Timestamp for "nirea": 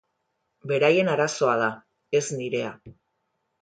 2.43-2.77